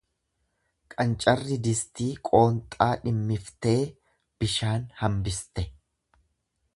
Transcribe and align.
Qancarri 0.93 1.57
distii 1.67 2.09
qoonxaa 2.29 2.89
dhimmistee 3.03 3.77
bishaan 4.41 4.91
hambiste. 5.03 5.71